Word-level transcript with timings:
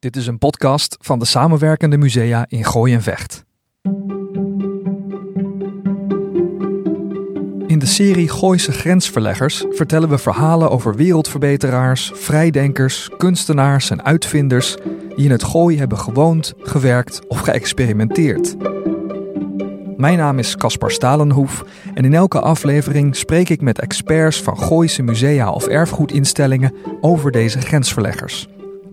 Dit 0.00 0.16
is 0.16 0.26
een 0.26 0.38
podcast 0.38 0.96
van 1.00 1.18
de 1.18 1.24
samenwerkende 1.24 1.96
musea 1.96 2.44
in 2.48 2.64
Gooi 2.64 2.94
en 2.94 3.02
Vecht. 3.02 3.44
In 7.66 7.78
de 7.78 7.86
serie 7.86 8.28
Gooise 8.28 8.72
Grensverleggers 8.72 9.64
vertellen 9.70 10.08
we 10.08 10.18
verhalen 10.18 10.70
over 10.70 10.94
wereldverbeteraars, 10.94 12.10
vrijdenkers, 12.14 13.10
kunstenaars 13.16 13.90
en 13.90 14.04
uitvinders 14.04 14.76
die 15.16 15.24
in 15.24 15.30
het 15.30 15.44
Gooi 15.44 15.78
hebben 15.78 15.98
gewoond, 15.98 16.52
gewerkt 16.58 17.20
of 17.28 17.40
geëxperimenteerd. 17.40 18.56
Mijn 19.96 20.18
naam 20.18 20.38
is 20.38 20.56
Caspar 20.56 20.90
Stalenhoef 20.90 21.64
en 21.94 22.04
in 22.04 22.14
elke 22.14 22.40
aflevering 22.40 23.16
spreek 23.16 23.48
ik 23.48 23.60
met 23.60 23.80
experts 23.80 24.42
van 24.42 24.58
Gooise 24.58 25.02
musea 25.02 25.50
of 25.50 25.66
erfgoedinstellingen 25.66 26.74
over 27.00 27.30
deze 27.30 27.60
grensverleggers. 27.60 28.48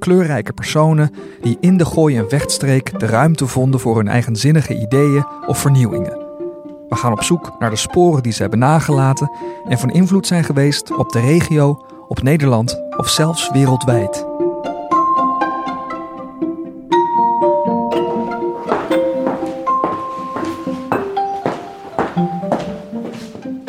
Kleurrijke 0.07 0.53
personen 0.53 1.11
die 1.41 1.57
in 1.59 1.77
de 1.77 1.85
Gooi- 1.85 2.17
en 2.17 2.29
Vechtstreek 2.29 2.99
de 2.99 3.05
ruimte 3.05 3.47
vonden 3.47 3.79
voor 3.79 3.95
hun 3.95 4.07
eigenzinnige 4.07 4.79
ideeën 4.79 5.25
of 5.47 5.57
vernieuwingen. 5.57 6.17
We 6.89 6.95
gaan 6.95 7.11
op 7.11 7.23
zoek 7.23 7.59
naar 7.59 7.69
de 7.69 7.75
sporen 7.75 8.23
die 8.23 8.31
ze 8.31 8.41
hebben 8.41 8.59
nagelaten 8.59 9.31
en 9.69 9.77
van 9.77 9.89
invloed 9.89 10.27
zijn 10.27 10.43
geweest 10.43 10.97
op 10.97 11.11
de 11.11 11.19
regio, 11.19 11.85
op 12.07 12.21
Nederland 12.21 12.81
of 12.97 13.09
zelfs 13.09 13.51
wereldwijd. 13.51 14.25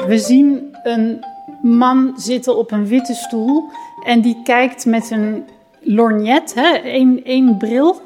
We 0.07 0.19
zien 0.19 0.77
een 0.83 1.25
man 1.63 2.13
zitten 2.17 2.59
op 2.59 2.73
een 2.73 2.87
witte 2.87 3.15
stoel 3.15 3.71
en 4.05 4.21
die 4.21 4.43
kijkt 4.43 4.87
met 4.87 5.11
een 5.11 5.45
lorgnet, 5.91 6.55
hè, 6.55 6.69
één, 6.77 7.25
één 7.25 7.57
bril, 7.57 8.01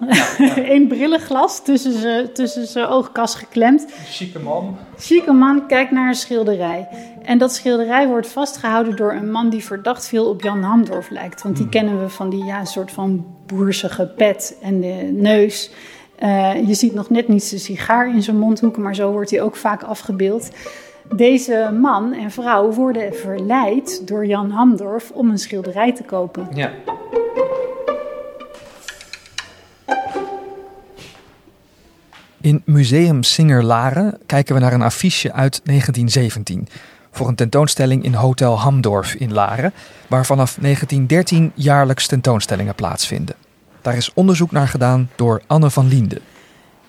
één 0.57 0.87
brillenglas 0.95 1.63
tussen 1.63 1.93
zijn 1.93 2.33
tussen 2.33 2.67
zijn 2.67 2.87
oogkas 2.87 3.35
geklemd. 3.35 3.87
Chique 4.07 4.39
man. 4.39 4.77
Chique 4.99 5.33
man 5.33 5.67
kijkt 5.67 5.91
naar 5.91 6.09
een 6.09 6.15
schilderij. 6.15 6.89
En 7.23 7.39
dat 7.39 7.55
schilderij 7.55 8.09
wordt 8.09 8.29
vastgehouden 8.29 8.97
door 8.97 9.13
een 9.13 9.31
man 9.31 9.51
die 9.51 9.65
verdacht 9.65 10.07
veel 10.07 10.29
op 10.29 10.43
Jan 10.43 10.63
Hamdorf 10.63 11.11
lijkt. 11.11 11.43
Want 11.43 11.57
die 11.57 11.69
kennen 11.69 12.01
we 12.01 12.09
van 12.09 12.31
die 12.31 12.45
ja, 12.45 12.65
soort 12.65 12.91
van 12.91 13.27
boersige 13.47 14.07
pet 14.17 14.59
en 14.63 14.81
de 14.81 15.11
neus. 15.13 15.71
Uh, 16.23 16.67
je 16.67 16.75
ziet 16.75 16.95
nog 16.95 17.11
net 17.11 17.29
niet 17.29 17.45
zijn 17.45 17.61
sigaar 17.61 18.15
in 18.15 18.23
zijn 18.23 18.39
mondhoeken, 18.39 18.83
maar 18.83 18.95
zo 18.95 19.13
wordt 19.13 19.31
hij 19.31 19.43
ook 19.43 19.57
vaak 19.57 19.83
afgebeeld. 19.83 20.51
Deze 21.17 21.77
man 21.81 22.13
en 22.13 22.31
vrouw 22.31 22.73
worden 22.73 23.15
verleid 23.15 24.07
door 24.07 24.27
Jan 24.27 24.51
Hamdorf 24.51 25.11
om 25.11 25.31
een 25.31 25.39
schilderij 25.39 25.93
te 25.93 26.03
kopen. 26.03 26.49
Ja. 26.55 26.71
In 32.43 32.63
Museum 32.65 33.23
Singer 33.23 33.65
Laren 33.65 34.19
kijken 34.27 34.55
we 34.55 34.61
naar 34.61 34.73
een 34.73 34.83
affiche 34.83 35.33
uit 35.33 35.61
1917 35.65 36.69
voor 37.11 37.29
een 37.29 37.35
tentoonstelling 37.35 38.05
in 38.05 38.15
Hotel 38.15 38.59
Hamdorf 38.59 39.15
in 39.15 39.33
Laren, 39.33 39.73
waar 40.09 40.27
vanaf 40.27 40.57
1913 40.61 41.53
jaarlijks 41.55 42.07
tentoonstellingen 42.07 42.75
plaatsvinden. 42.75 43.35
Daar 43.81 43.97
is 43.97 44.13
onderzoek 44.15 44.51
naar 44.51 44.69
gedaan 44.69 45.11
door 45.17 45.43
Anne 45.47 45.71
van 45.71 45.89
Lienden. 45.89 46.19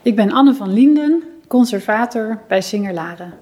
Ik 0.02 0.16
ben 0.16 0.32
Anne 0.32 0.54
van 0.54 0.74
Lienden, 0.74 1.24
conservator 1.48 2.40
bij 2.48 2.62
Singer 2.62 2.94
Laren. 2.94 3.34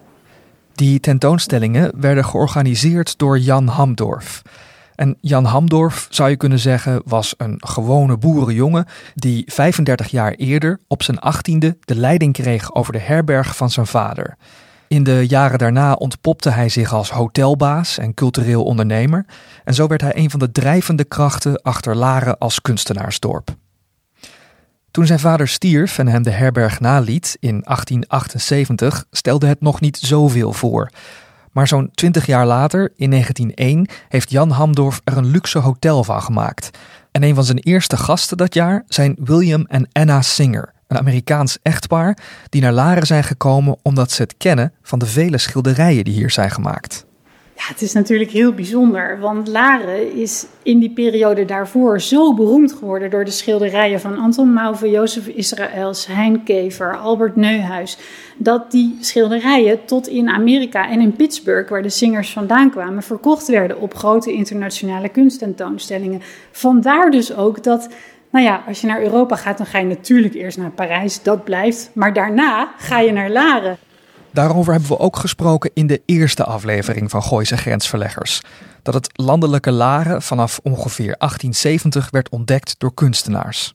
Die 0.73 0.99
tentoonstellingen 0.99 1.91
werden 1.99 2.25
georganiseerd 2.25 3.17
door 3.17 3.39
Jan 3.39 3.67
Hamdorf. 3.67 4.41
En 5.01 5.17
Jan 5.21 5.45
Hamdorf, 5.45 6.07
zou 6.09 6.29
je 6.29 6.35
kunnen 6.35 6.59
zeggen, 6.59 7.01
was 7.05 7.33
een 7.37 7.57
gewone 7.59 8.17
boerenjongen 8.17 8.85
die 9.15 9.43
35 9.47 10.07
jaar 10.07 10.31
eerder, 10.31 10.79
op 10.87 11.03
zijn 11.03 11.19
achttiende, 11.19 11.77
de 11.79 11.95
leiding 11.95 12.33
kreeg 12.33 12.75
over 12.75 12.93
de 12.93 12.99
herberg 12.99 13.55
van 13.55 13.69
zijn 13.69 13.87
vader. 13.87 14.37
In 14.87 15.03
de 15.03 15.25
jaren 15.27 15.57
daarna 15.57 15.93
ontpopte 15.93 16.49
hij 16.49 16.69
zich 16.69 16.93
als 16.93 17.09
hotelbaas 17.09 17.97
en 17.97 18.13
cultureel 18.13 18.63
ondernemer. 18.63 19.25
En 19.63 19.73
zo 19.73 19.87
werd 19.87 20.01
hij 20.01 20.15
een 20.15 20.29
van 20.29 20.39
de 20.39 20.51
drijvende 20.51 21.03
krachten 21.03 21.61
achter 21.61 21.95
Laren 21.95 22.37
als 22.37 22.61
kunstenaarsdorp. 22.61 23.55
Toen 24.91 25.05
zijn 25.05 25.19
vader 25.19 25.47
stierf 25.47 25.97
en 25.97 26.07
hem 26.07 26.23
de 26.23 26.31
herberg 26.31 26.79
naliet 26.79 27.37
in 27.39 27.61
1878, 27.63 29.05
stelde 29.11 29.47
het 29.47 29.61
nog 29.61 29.79
niet 29.79 29.97
zoveel 29.97 30.53
voor. 30.53 30.89
Maar 31.51 31.67
zo'n 31.67 31.89
20 31.93 32.25
jaar 32.25 32.45
later, 32.45 32.91
in 32.95 33.09
1901, 33.09 33.87
heeft 34.09 34.31
Jan 34.31 34.49
Hamdorf 34.49 35.01
er 35.03 35.17
een 35.17 35.31
luxe 35.31 35.59
hotel 35.59 36.03
van 36.03 36.21
gemaakt. 36.21 36.69
En 37.11 37.23
een 37.23 37.35
van 37.35 37.43
zijn 37.43 37.57
eerste 37.57 37.97
gasten 37.97 38.37
dat 38.37 38.53
jaar 38.53 38.83
zijn 38.87 39.15
William 39.19 39.65
en 39.67 39.87
Anna 39.91 40.21
Singer, 40.21 40.73
een 40.87 40.97
Amerikaans 40.97 41.57
echtpaar 41.61 42.17
die 42.49 42.61
naar 42.61 42.71
Laren 42.71 43.07
zijn 43.07 43.23
gekomen 43.23 43.77
omdat 43.81 44.11
ze 44.11 44.21
het 44.21 44.37
kennen 44.37 44.73
van 44.81 44.99
de 44.99 45.05
vele 45.05 45.37
schilderijen 45.37 46.03
die 46.03 46.13
hier 46.13 46.31
zijn 46.31 46.51
gemaakt. 46.51 47.05
Het 47.67 47.81
is 47.81 47.93
natuurlijk 47.93 48.31
heel 48.31 48.53
bijzonder, 48.53 49.19
want 49.19 49.47
Laren 49.47 50.13
is 50.13 50.45
in 50.63 50.79
die 50.79 50.89
periode 50.89 51.45
daarvoor 51.45 52.01
zo 52.01 52.33
beroemd 52.33 52.73
geworden 52.73 53.09
door 53.09 53.25
de 53.25 53.31
schilderijen 53.31 53.99
van 53.99 54.17
Anton 54.17 54.53
Mauve, 54.53 54.89
Jozef 54.89 55.27
Israëls, 55.27 56.07
Hein 56.07 56.43
Kever, 56.43 56.97
Albert 56.97 57.35
Neuhuis, 57.35 57.97
dat 58.37 58.71
die 58.71 58.97
schilderijen 58.99 59.85
tot 59.85 60.07
in 60.07 60.29
Amerika 60.29 60.89
en 60.89 61.01
in 61.01 61.15
Pittsburgh, 61.15 61.69
waar 61.69 61.81
de 61.81 61.89
zingers 61.89 62.31
vandaan 62.31 62.71
kwamen, 62.71 63.03
verkocht 63.03 63.47
werden 63.47 63.79
op 63.79 63.95
grote 63.95 64.33
internationale 64.33 65.09
kunsttentoonstellingen. 65.09 66.21
Vandaar 66.51 67.11
dus 67.11 67.35
ook 67.35 67.63
dat 67.63 67.89
nou 68.29 68.45
ja, 68.45 68.63
als 68.67 68.81
je 68.81 68.87
naar 68.87 69.01
Europa 69.01 69.35
gaat, 69.35 69.57
dan 69.57 69.65
ga 69.65 69.79
je 69.79 69.85
natuurlijk 69.85 70.33
eerst 70.33 70.57
naar 70.57 70.71
Parijs, 70.71 71.23
dat 71.23 71.43
blijft. 71.43 71.91
Maar 71.93 72.13
daarna 72.13 72.73
ga 72.77 72.99
je 72.99 73.11
naar 73.11 73.29
Laren. 73.29 73.77
Daarover 74.33 74.71
hebben 74.71 74.89
we 74.89 74.99
ook 74.99 75.17
gesproken 75.17 75.71
in 75.73 75.87
de 75.87 76.01
eerste 76.05 76.43
aflevering 76.43 77.09
van 77.09 77.23
Gooise 77.23 77.57
Grensverleggers. 77.57 78.41
Dat 78.81 78.93
het 78.93 79.09
landelijke 79.13 79.71
Laren 79.71 80.21
vanaf 80.21 80.59
ongeveer 80.63 81.15
1870 81.17 82.09
werd 82.09 82.29
ontdekt 82.29 82.75
door 82.77 82.93
kunstenaars. 82.93 83.73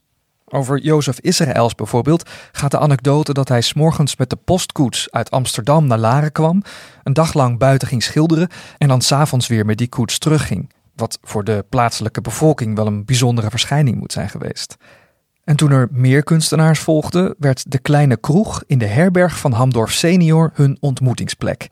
Over 0.48 0.78
Jozef 0.78 1.20
Israëls 1.20 1.74
bijvoorbeeld 1.74 2.30
gaat 2.52 2.70
de 2.70 2.78
anekdote 2.78 3.32
dat 3.32 3.48
hij 3.48 3.60
s'morgens 3.60 4.16
met 4.16 4.30
de 4.30 4.36
postkoets 4.36 5.10
uit 5.10 5.30
Amsterdam 5.30 5.86
naar 5.86 5.98
Laren 5.98 6.32
kwam, 6.32 6.62
een 7.02 7.12
dag 7.12 7.34
lang 7.34 7.58
buiten 7.58 7.88
ging 7.88 8.02
schilderen 8.02 8.48
en 8.78 8.88
dan 8.88 9.00
s'avonds 9.00 9.46
weer 9.46 9.66
met 9.66 9.78
die 9.78 9.88
koets 9.88 10.18
terugging. 10.18 10.72
Wat 10.94 11.18
voor 11.22 11.44
de 11.44 11.64
plaatselijke 11.68 12.20
bevolking 12.20 12.76
wel 12.76 12.86
een 12.86 13.04
bijzondere 13.04 13.50
verschijning 13.50 13.96
moet 13.96 14.12
zijn 14.12 14.28
geweest. 14.28 14.76
En 15.46 15.56
toen 15.56 15.70
er 15.70 15.88
meer 15.90 16.22
kunstenaars 16.22 16.78
volgden, 16.80 17.34
werd 17.38 17.70
de 17.70 17.78
kleine 17.78 18.16
kroeg 18.16 18.62
in 18.66 18.78
de 18.78 18.86
herberg 18.86 19.38
van 19.38 19.52
Hamdorf 19.52 19.92
senior 19.92 20.50
hun 20.54 20.76
ontmoetingsplek. 20.80 21.68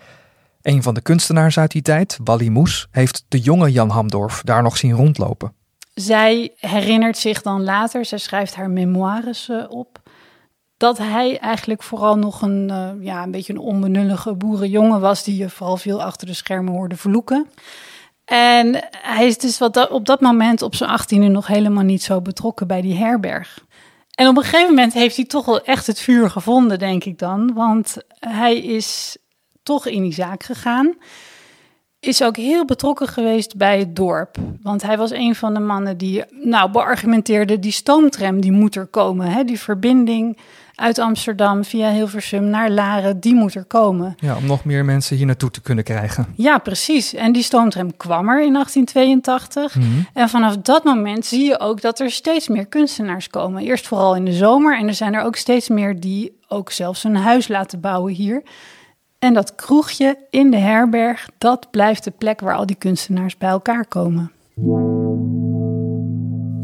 Een 0.62 0.82
van 0.82 0.94
de 0.94 1.00
kunstenaars 1.00 1.58
uit 1.58 1.70
die 1.70 1.82
tijd, 1.82 2.18
Wally 2.24 2.48
Moes, 2.48 2.86
heeft 2.90 3.24
de 3.28 3.38
jonge 3.38 3.72
Jan 3.72 3.88
Hamdorf 3.88 4.42
daar 4.44 4.62
nog 4.62 4.76
zien 4.76 4.92
rondlopen. 4.92 5.52
Zij 5.94 6.52
herinnert 6.56 7.18
zich 7.18 7.42
dan 7.42 7.64
later, 7.64 8.04
zij 8.04 8.18
schrijft 8.18 8.54
haar 8.54 8.70
memoires 8.70 9.48
eh, 9.48 9.64
op, 9.68 10.00
dat 10.76 10.98
hij 10.98 11.38
eigenlijk 11.38 11.82
vooral 11.82 12.16
nog 12.16 12.42
een, 12.42 12.68
uh, 12.70 12.90
ja, 13.00 13.22
een 13.22 13.30
beetje 13.30 13.52
een 13.52 13.58
onbenullige 13.58 14.34
boerenjongen 14.34 15.00
was 15.00 15.24
die 15.24 15.36
je 15.36 15.50
vooral 15.50 15.76
veel 15.76 16.02
achter 16.02 16.26
de 16.26 16.34
schermen 16.34 16.72
hoorde 16.72 16.96
vloeken. 16.96 17.46
En 18.24 18.88
hij 18.90 19.26
is 19.26 19.38
dus 19.38 19.58
wat 19.58 19.90
op 19.90 20.06
dat 20.06 20.20
moment 20.20 20.62
op 20.62 20.74
zijn 20.74 20.90
achttiende 20.90 21.28
nog 21.28 21.46
helemaal 21.46 21.82
niet 21.82 22.02
zo 22.02 22.20
betrokken 22.20 22.66
bij 22.66 22.80
die 22.80 22.94
herberg. 22.94 23.63
En 24.14 24.28
op 24.28 24.36
een 24.36 24.42
gegeven 24.42 24.68
moment 24.68 24.92
heeft 24.92 25.16
hij 25.16 25.24
toch 25.24 25.44
wel 25.44 25.64
echt 25.64 25.86
het 25.86 26.00
vuur 26.00 26.30
gevonden, 26.30 26.78
denk 26.78 27.04
ik 27.04 27.18
dan. 27.18 27.52
Want 27.54 27.96
hij 28.18 28.58
is 28.58 29.16
toch 29.62 29.86
in 29.86 30.02
die 30.02 30.12
zaak 30.12 30.42
gegaan. 30.42 30.94
Is 32.00 32.22
ook 32.22 32.36
heel 32.36 32.64
betrokken 32.64 33.08
geweest 33.08 33.56
bij 33.56 33.78
het 33.78 33.96
dorp. 33.96 34.36
Want 34.62 34.82
hij 34.82 34.96
was 34.96 35.10
een 35.10 35.34
van 35.34 35.54
de 35.54 35.60
mannen 35.60 35.96
die 35.96 36.24
nou, 36.30 36.70
beargumenteerde... 36.70 37.58
die 37.58 37.72
stoomtram 37.72 38.40
die 38.40 38.52
moet 38.52 38.74
er 38.74 38.86
komen. 38.86 39.26
Hè? 39.26 39.44
Die 39.44 39.60
verbinding 39.60 40.38
uit 40.74 40.98
Amsterdam 40.98 41.64
via 41.64 41.90
Hilversum 41.90 42.44
naar 42.44 42.70
Laren, 42.70 43.20
die 43.20 43.34
moet 43.34 43.54
er 43.54 43.64
komen. 43.64 44.14
Ja, 44.18 44.36
om 44.36 44.46
nog 44.46 44.64
meer 44.64 44.84
mensen 44.84 45.16
hier 45.16 45.26
naartoe 45.26 45.50
te 45.50 45.60
kunnen 45.60 45.84
krijgen. 45.84 46.26
Ja, 46.34 46.58
precies. 46.58 47.14
En 47.14 47.32
die 47.32 47.42
stoomtram 47.42 47.96
kwam 47.96 48.28
er 48.28 48.42
in 48.42 48.52
1882. 48.52 49.74
Mhm. 49.74 49.86
En 50.12 50.28
vanaf 50.28 50.56
dat 50.56 50.84
moment 50.84 51.26
zie 51.26 51.44
je 51.44 51.60
ook 51.60 51.80
dat 51.80 52.00
er 52.00 52.10
steeds 52.10 52.48
meer 52.48 52.66
kunstenaars 52.66 53.28
komen. 53.28 53.62
Eerst 53.62 53.86
vooral 53.86 54.16
in 54.16 54.24
de 54.24 54.32
zomer. 54.32 54.78
En 54.78 54.88
er 54.88 54.94
zijn 54.94 55.14
er 55.14 55.22
ook 55.22 55.36
steeds 55.36 55.68
meer 55.68 56.00
die 56.00 56.38
ook 56.48 56.70
zelfs 56.70 57.04
een 57.04 57.16
huis 57.16 57.48
laten 57.48 57.80
bouwen 57.80 58.12
hier. 58.12 58.42
En 59.18 59.34
dat 59.34 59.54
kroegje 59.54 60.18
in 60.30 60.50
de 60.50 60.56
herberg, 60.56 61.28
dat 61.38 61.70
blijft 61.70 62.04
de 62.04 62.10
plek 62.10 62.40
waar 62.40 62.56
al 62.56 62.66
die 62.66 62.76
kunstenaars 62.76 63.38
bij 63.38 63.48
elkaar 63.48 63.86
komen. 63.86 64.32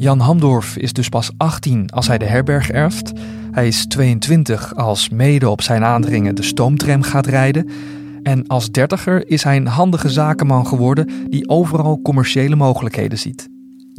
Jan 0.00 0.20
Hamdorf 0.20 0.76
is 0.76 0.92
dus 0.92 1.08
pas 1.08 1.30
18 1.36 1.90
als 1.90 2.06
hij 2.06 2.18
de 2.18 2.24
herberg 2.24 2.70
erft. 2.70 3.12
Hij 3.50 3.66
is 3.66 3.86
22 3.86 4.74
als 4.76 5.08
mede 5.08 5.48
op 5.48 5.62
zijn 5.62 5.84
aandringen 5.84 6.34
de 6.34 6.42
stoomtram 6.42 7.02
gaat 7.02 7.26
rijden. 7.26 7.70
En 8.22 8.46
als 8.46 8.70
dertiger 8.70 9.28
is 9.28 9.42
hij 9.42 9.56
een 9.56 9.66
handige 9.66 10.08
zakenman 10.08 10.66
geworden 10.66 11.28
die 11.28 11.48
overal 11.48 12.00
commerciële 12.02 12.56
mogelijkheden 12.56 13.18
ziet. 13.18 13.48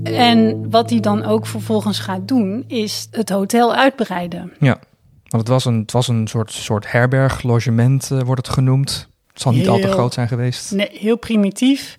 En 0.04 0.70
wat 0.70 0.90
hij 0.90 1.00
dan 1.00 1.24
ook 1.24 1.46
vervolgens 1.46 2.00
gaat 2.00 2.28
doen, 2.28 2.64
is 2.68 3.08
het 3.12 3.30
hotel 3.30 3.76
uitbreiden. 3.76 4.52
Ja, 4.60 4.80
want 5.28 5.44
het 5.44 5.48
was 5.48 5.66
een, 5.66 5.80
het 5.80 5.92
was 5.92 6.08
een 6.08 6.28
soort, 6.28 6.52
soort 6.52 6.92
herberg, 6.92 7.44
logement 7.44 8.10
uh, 8.14 8.22
wordt 8.22 8.48
het 8.48 8.56
genoemd. 8.56 9.10
Het 9.32 9.42
zal 9.42 9.52
niet 9.52 9.70
al 9.70 9.80
te 9.80 9.92
groot 9.92 10.14
zijn 10.14 10.28
geweest. 10.28 10.72
Nee, 10.72 10.90
heel 10.92 11.18
primitief. 11.18 11.98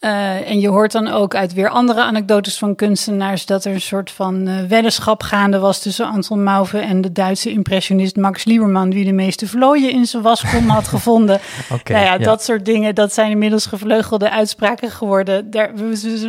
Uh, 0.00 0.50
en 0.50 0.60
je 0.60 0.68
hoort 0.68 0.92
dan 0.92 1.08
ook 1.08 1.34
uit 1.34 1.52
weer 1.52 1.68
andere 1.68 2.02
anekdotes 2.02 2.58
van 2.58 2.74
kunstenaars 2.74 3.46
dat 3.46 3.64
er 3.64 3.72
een 3.72 3.80
soort 3.80 4.10
van 4.10 4.48
uh, 4.48 4.60
weddenschap 4.68 5.22
gaande 5.22 5.58
was 5.58 5.82
tussen 5.82 6.06
Anton 6.06 6.42
Mauve 6.42 6.78
en 6.78 7.00
de 7.00 7.12
Duitse 7.12 7.50
impressionist 7.50 8.16
Max 8.16 8.44
Lieberman, 8.44 8.90
wie 8.90 9.04
de 9.04 9.12
meeste 9.12 9.48
vlooien 9.48 9.90
in 9.90 10.06
zijn 10.06 10.22
waskom 10.22 10.68
had 10.68 10.88
gevonden. 10.94 11.40
okay, 11.72 11.96
nou 11.96 12.06
ja, 12.06 12.12
ja, 12.12 12.18
dat 12.18 12.44
soort 12.44 12.64
dingen, 12.64 12.94
dat 12.94 13.12
zijn 13.12 13.30
inmiddels 13.30 13.66
gevleugelde 13.66 14.30
uitspraken 14.30 14.90
geworden. 14.90 15.50
Daar, 15.50 15.74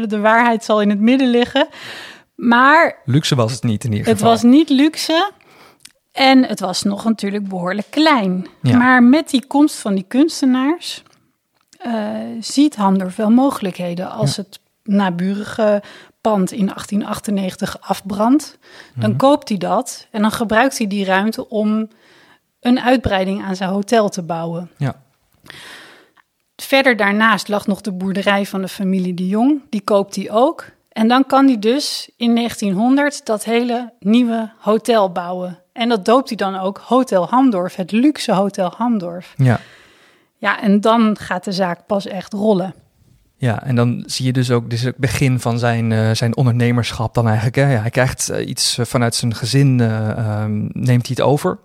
de 0.08 0.20
waarheid 0.20 0.64
zal 0.64 0.82
in 0.82 0.90
het 0.90 1.00
midden 1.00 1.30
liggen. 1.30 1.68
Maar. 2.36 3.02
Luxe 3.06 3.36
was 3.36 3.52
het 3.52 3.64
niet 3.64 3.84
in 3.84 3.92
ieder 3.92 4.08
geval. 4.08 4.32
Het 4.32 4.42
was 4.42 4.52
niet 4.52 4.70
luxe. 4.70 5.32
En 6.12 6.46
het 6.46 6.60
was 6.60 6.84
nog 6.84 7.04
natuurlijk 7.04 7.48
behoorlijk 7.48 7.88
klein. 7.90 8.48
Ja. 8.62 8.78
Maar 8.78 9.04
met 9.04 9.30
die 9.30 9.46
komst 9.48 9.76
van 9.76 9.96
die 9.96 10.06
kunstenaars 10.08 11.04
uh, 11.86 12.18
ziet 12.40 12.76
Hamdorf 12.76 13.16
wel 13.16 13.30
mogelijkheden. 13.30 14.12
Als 14.12 14.38
het 14.38 14.60
naburige 14.84 15.82
pand 16.22 16.52
in 16.52 16.66
1898 16.66 17.82
afbrandt, 17.82 18.58
dan 18.96 19.10
mhm. 19.10 19.20
koopt 19.20 19.50
hij 19.50 19.58
dat 19.58 20.08
en 20.12 20.22
dan 20.22 20.32
gebruikt 20.32 20.78
hij 20.78 20.88
die 20.88 21.06
ruimte 21.06 21.50
om 21.50 21.90
een 22.60 22.80
uitbreiding 22.80 23.44
aan 23.44 23.56
zijn 23.56 23.70
hotel 23.70 24.10
te 24.10 24.22
bouwen. 24.22 24.72
Ja. 24.78 25.02
Verder 26.56 26.96
daarnaast 26.96 27.48
lag 27.48 27.68
nog 27.68 27.82
de 27.82 27.92
boerderij 27.92 28.46
van 28.46 28.62
de 28.62 28.68
familie 28.68 29.14
de 29.14 29.28
Jong. 29.28 29.62
Die 29.70 29.82
koopt 29.82 30.16
hij 30.16 30.32
ook. 30.32 30.66
En 30.90 31.08
dan 31.08 31.26
kan 31.26 31.46
hij 31.46 31.60
dus 31.60 32.10
in 32.18 32.36
1900 32.36 33.26
dat 33.26 33.44
hele 33.44 33.94
nieuwe 34.00 34.52
hotel 34.58 35.12
bouwen. 35.12 35.60
En 35.74 35.90
dat 35.90 36.06
doopt 36.06 36.28
hij 36.28 36.38
dan 36.38 36.56
ook 36.56 36.78
Hotel 36.78 37.28
Hamdorf, 37.28 37.76
het 37.76 37.92
luxe 37.92 38.34
Hotel 38.34 38.74
Hamdorf. 38.78 39.34
Ja. 39.38 39.60
Ja, 40.40 40.62
en 40.62 40.82
dan 40.82 41.18
gaat 41.20 41.44
de 41.44 41.52
zaak 41.52 41.86
pas 41.86 42.08
echt 42.08 42.34
rollen. 42.34 42.74
Ja, 43.38 43.64
en 43.64 43.76
dan 43.76 44.04
zie 44.06 44.26
je 44.26 44.34
dus 44.34 44.52
ook 44.52 44.70
dus 44.70 44.82
het 44.82 44.98
begin 44.98 45.40
van 45.40 45.60
zijn, 45.60 45.92
uh, 45.92 46.12
zijn 46.12 46.38
ondernemerschap 46.38 47.14
dan 47.14 47.26
eigenlijk. 47.26 47.56
Hè? 47.56 47.72
Ja, 47.72 47.82
hij 47.82 47.90
krijgt 47.90 48.32
uh, 48.32 48.48
iets 48.48 48.78
eh, 48.78 48.86
vanuit 48.86 49.16
zijn 49.16 49.36
gezin, 49.36 49.80
um, 49.80 50.70
neemt 50.74 51.08
hij 51.08 51.16
het 51.18 51.22
over. 51.22 51.60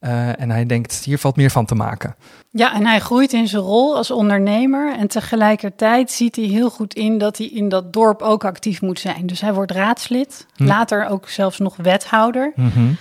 en 0.00 0.50
hij 0.50 0.66
denkt, 0.66 1.04
hier 1.04 1.18
valt 1.18 1.36
meer 1.36 1.50
van 1.50 1.66
te 1.66 1.74
maken. 1.74 2.16
Ja, 2.50 2.74
en 2.74 2.86
hij 2.86 3.00
groeit 3.00 3.32
in 3.32 3.48
zijn 3.48 3.62
rol 3.62 3.96
als 3.96 4.10
ondernemer. 4.10 4.96
En 4.98 5.08
tegelijkertijd 5.08 6.10
ziet 6.10 6.36
hij 6.36 6.44
heel 6.44 6.70
goed 6.70 6.94
in 6.94 7.18
dat 7.18 7.38
hij 7.38 7.46
in 7.46 7.68
dat 7.68 7.92
dorp 7.92 8.22
ook 8.22 8.44
actief 8.44 8.80
moet 8.80 9.00
zijn. 9.00 9.26
Dus 9.26 9.40
hij 9.40 9.54
wordt 9.54 9.72
raadslid, 9.72 10.46
hm. 10.54 10.64
later 10.64 11.06
ook 11.06 11.28
zelfs 11.28 11.58
nog 11.58 11.76
wethouder. 11.76 12.52
Mm 12.54 12.70
-hmm. 12.70 12.96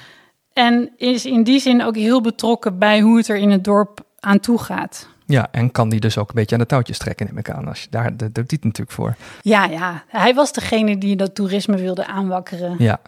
En 0.54 0.90
is 0.98 1.26
in 1.26 1.44
die 1.44 1.60
zin 1.60 1.84
ook 1.84 1.96
heel 1.96 2.22
betrokken 2.22 2.80
bij 2.80 3.02
hoe 3.02 3.18
het 3.18 3.28
er 3.28 3.38
in 3.38 3.52
het 3.52 3.64
dorp 3.64 4.06
aan 4.26 4.40
toe 4.40 4.60
gaat. 4.60 5.08
Ja, 5.26 5.48
en 5.52 5.72
kan 5.72 5.90
die 5.90 6.00
dus 6.00 6.18
ook 6.18 6.30
een 6.30 6.36
beetje 6.36 6.56
aan 6.56 6.62
de 6.62 6.68
touwtjes 6.68 6.98
trekken, 6.98 7.26
neem 7.26 7.38
ik 7.38 7.50
aan. 7.50 7.68
Als 7.68 7.82
je, 7.82 7.88
daar 7.90 8.18
dat 8.18 8.36
doet 8.36 8.50
hij 8.52 8.60
natuurlijk 8.62 8.92
voor. 8.92 9.16
Ja, 9.42 9.66
ja. 9.66 10.04
Hij 10.08 10.34
was 10.34 10.54
degene 10.54 10.98
die 10.98 11.16
dat 11.16 11.36
toerisme 11.36 11.78
wilde 11.78 12.08
aanwakkeren. 12.08 12.76
Ja, 12.78 13.00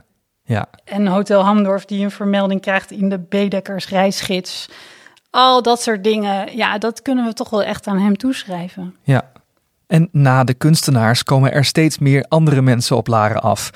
ja. 0.44 0.66
En 0.84 1.08
Hotel 1.08 1.44
Hamdorf 1.44 1.86
die 1.86 2.04
een 2.04 2.12
vermelding 2.12 2.62
krijgt 2.62 2.92
in 2.92 3.10
de 3.10 3.20
Bedekkers 3.20 3.90
reisgids. 3.90 4.70
Al 5.30 5.62
dat 5.62 5.82
soort 5.82 6.04
dingen, 6.04 6.58
ja, 6.58 6.78
dat 6.78 7.02
kunnen 7.02 7.26
we 7.26 7.34
toch 7.34 7.50
wel 7.50 7.64
echt 7.64 7.88
aan 7.88 8.00
hem 8.00 8.18
toeschrijven. 8.18 8.96
Ja. 9.04 9.32
En 9.88 10.10
na 10.12 10.44
de 10.44 10.54
kunstenaars 10.54 11.24
komen 11.24 11.54
er 11.54 11.66
steeds 11.66 11.98
meer 11.98 12.26
andere 12.28 12.62
mensen 12.62 12.98
op 12.98 13.08
Laren 13.08 13.42
af. 13.42 13.70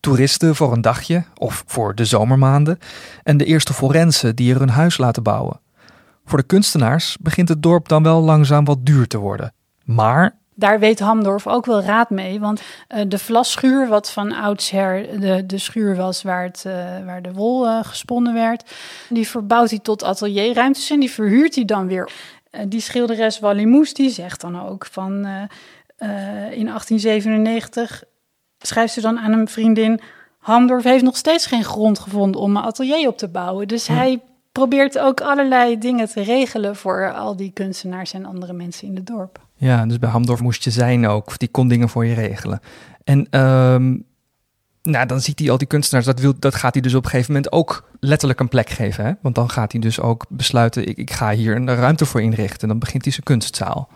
Toeristen 0.00 0.56
voor 0.56 0.72
een 0.72 0.80
dagje 0.80 1.24
of 1.34 1.62
voor 1.66 1.94
de 1.94 2.04
zomermaanden. 2.04 2.78
En 3.22 3.36
de 3.36 3.44
eerste 3.44 3.72
forensen 3.74 4.36
die 4.36 4.52
er 4.52 4.58
hun 4.58 4.70
huis 4.70 4.98
laten 4.98 5.22
bouwen. 5.22 5.60
Voor 6.28 6.38
de 6.38 6.44
kunstenaars 6.44 7.16
begint 7.20 7.48
het 7.48 7.62
dorp 7.62 7.88
dan 7.88 8.02
wel 8.02 8.20
langzaam 8.20 8.64
wat 8.64 8.86
duur 8.86 9.06
te 9.06 9.18
worden. 9.18 9.52
Maar 9.84 10.36
daar 10.54 10.78
weet 10.78 10.98
Hamdorf 10.98 11.46
ook 11.46 11.66
wel 11.66 11.82
raad 11.82 12.10
mee. 12.10 12.40
Want 12.40 12.60
uh, 12.60 13.02
de 13.08 13.18
vlasschuur, 13.18 13.88
wat 13.88 14.10
van 14.10 14.32
oudsher 14.32 15.20
de, 15.20 15.46
de 15.46 15.58
schuur 15.58 15.96
was 15.96 16.22
waar, 16.22 16.44
het, 16.44 16.64
uh, 16.66 16.72
waar 17.04 17.22
de 17.22 17.32
wol 17.32 17.66
uh, 17.66 17.78
gesponnen 17.82 18.34
werd, 18.34 18.70
die 19.08 19.28
verbouwt 19.28 19.70
hij 19.70 19.78
tot 19.78 20.04
atelierruimtes 20.04 20.90
en 20.90 21.00
die 21.00 21.10
verhuurt 21.10 21.54
hij 21.54 21.64
dan 21.64 21.86
weer. 21.86 22.10
die 22.68 22.80
schilderes 22.80 23.38
Wallimous, 23.38 23.94
die 23.94 24.10
zegt 24.10 24.40
dan 24.40 24.60
ook 24.68 24.86
van 24.86 25.12
in 26.50 26.66
1897 26.66 28.02
schrijft 28.58 28.92
ze 28.92 29.00
dan 29.00 29.18
aan 29.18 29.32
een 29.32 29.48
vriendin. 29.48 30.00
Hamdorf 30.38 30.84
heeft 30.84 31.04
nog 31.04 31.16
steeds 31.16 31.46
geen 31.46 31.64
grond 31.64 31.98
gevonden 31.98 32.40
om 32.40 32.56
een 32.56 32.62
atelier 32.62 33.08
op 33.08 33.18
te 33.18 33.28
bouwen. 33.28 33.68
Dus 33.68 33.86
hij 33.86 34.20
probeert 34.58 34.98
ook 34.98 35.20
allerlei 35.20 35.78
dingen 35.78 36.08
te 36.08 36.22
regelen 36.22 36.76
voor 36.76 37.12
al 37.14 37.36
die 37.36 37.50
kunstenaars 37.54 38.12
en 38.12 38.24
andere 38.24 38.52
mensen 38.52 38.88
in 38.88 38.96
het 38.96 39.06
dorp. 39.06 39.40
Ja, 39.54 39.86
dus 39.86 39.98
bij 39.98 40.10
Hamdorf 40.10 40.40
moest 40.40 40.64
je 40.64 40.70
zijn 40.70 41.06
ook. 41.06 41.38
Die 41.38 41.48
kon 41.48 41.68
dingen 41.68 41.88
voor 41.88 42.06
je 42.06 42.14
regelen. 42.14 42.60
En 43.04 43.40
um, 43.40 44.04
nou, 44.82 45.06
dan 45.06 45.20
ziet 45.20 45.38
hij 45.38 45.50
al 45.50 45.58
die 45.58 45.66
kunstenaars. 45.66 46.06
Dat, 46.06 46.20
wil, 46.20 46.34
dat 46.38 46.54
gaat 46.54 46.72
hij 46.72 46.82
dus 46.82 46.94
op 46.94 47.04
een 47.04 47.10
gegeven 47.10 47.32
moment 47.32 47.52
ook 47.52 47.90
letterlijk 48.00 48.40
een 48.40 48.48
plek 48.48 48.68
geven. 48.68 49.04
Hè? 49.04 49.12
Want 49.20 49.34
dan 49.34 49.50
gaat 49.50 49.72
hij 49.72 49.80
dus 49.80 50.00
ook 50.00 50.24
besluiten: 50.28 50.86
ik, 50.86 50.96
ik 50.96 51.10
ga 51.10 51.30
hier 51.30 51.56
een 51.56 51.74
ruimte 51.74 52.06
voor 52.06 52.22
inrichten. 52.22 52.60
En 52.60 52.68
dan 52.68 52.78
begint 52.78 53.02
hij 53.02 53.12
zijn 53.12 53.24
kunstzaal. 53.24 53.88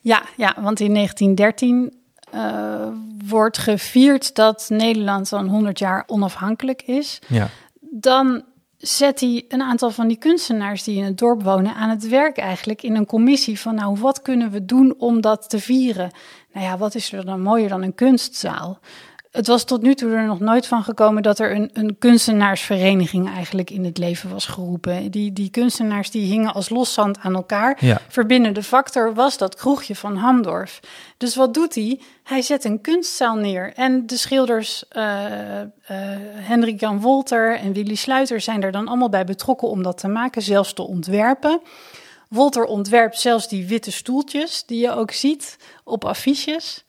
Ja, 0.00 0.22
ja 0.36 0.54
want 0.60 0.80
in 0.80 0.94
1913 0.94 1.94
uh, 2.34 2.86
wordt 3.26 3.58
gevierd 3.58 4.34
dat 4.34 4.66
Nederland 4.68 5.28
zo'n 5.28 5.48
100 5.48 5.78
jaar 5.78 6.04
onafhankelijk 6.06 6.82
is. 6.82 7.18
Ja. 7.28 7.48
Dan 7.80 8.44
zet 8.86 9.20
hij 9.20 9.44
een 9.48 9.62
aantal 9.62 9.90
van 9.90 10.08
die 10.08 10.16
kunstenaars 10.16 10.82
die 10.82 10.96
in 10.96 11.04
het 11.04 11.18
dorp 11.18 11.42
wonen 11.42 11.74
aan 11.74 11.88
het 11.88 12.08
werk 12.08 12.36
eigenlijk 12.36 12.82
in 12.82 12.96
een 12.96 13.06
commissie 13.06 13.60
van 13.60 13.74
nou 13.74 13.98
wat 13.98 14.22
kunnen 14.22 14.50
we 14.50 14.64
doen 14.64 14.94
om 14.98 15.20
dat 15.20 15.48
te 15.48 15.58
vieren? 15.58 16.10
Nou 16.52 16.66
ja, 16.66 16.78
wat 16.78 16.94
is 16.94 17.12
er 17.12 17.24
dan 17.24 17.40
mooier 17.40 17.68
dan 17.68 17.82
een 17.82 17.94
kunstzaal? 17.94 18.78
Het 19.34 19.46
was 19.46 19.64
tot 19.64 19.82
nu 19.82 19.94
toe 19.94 20.10
er 20.10 20.26
nog 20.26 20.40
nooit 20.40 20.66
van 20.66 20.82
gekomen 20.82 21.22
dat 21.22 21.38
er 21.38 21.54
een, 21.54 21.70
een 21.72 21.98
kunstenaarsvereniging 21.98 23.28
eigenlijk 23.34 23.70
in 23.70 23.84
het 23.84 23.98
leven 23.98 24.30
was 24.30 24.46
geroepen. 24.46 25.10
Die, 25.10 25.32
die 25.32 25.50
kunstenaars 25.50 26.10
die 26.10 26.26
hingen 26.26 26.54
als 26.54 26.68
loszand 26.68 27.18
aan 27.18 27.34
elkaar. 27.34 27.76
Ja. 27.80 28.00
Verbindende 28.08 28.62
factor 28.62 29.14
was 29.14 29.38
dat 29.38 29.54
kroegje 29.54 29.96
van 29.96 30.16
Hamdorf. 30.16 30.80
Dus 31.16 31.36
wat 31.36 31.54
doet 31.54 31.74
hij? 31.74 32.00
Hij 32.22 32.42
zet 32.42 32.64
een 32.64 32.80
kunstzaal 32.80 33.34
neer. 33.36 33.72
En 33.72 34.06
de 34.06 34.16
schilders 34.16 34.84
uh, 34.92 35.02
uh, 35.02 35.66
Hendrik 36.34 36.80
Jan 36.80 37.00
Wolter 37.00 37.56
en 37.56 37.72
Willy 37.72 37.94
Sluiter 37.94 38.40
zijn 38.40 38.62
er 38.62 38.72
dan 38.72 38.88
allemaal 38.88 39.08
bij 39.08 39.24
betrokken 39.24 39.68
om 39.68 39.82
dat 39.82 39.98
te 39.98 40.08
maken, 40.08 40.42
zelfs 40.42 40.72
te 40.72 40.82
ontwerpen. 40.82 41.60
Wolter 42.28 42.64
ontwerpt 42.64 43.20
zelfs 43.20 43.48
die 43.48 43.66
witte 43.66 43.92
stoeltjes 43.92 44.64
die 44.66 44.80
je 44.80 44.90
ook 44.92 45.10
ziet 45.10 45.56
op 45.84 46.04
affiches. 46.04 46.84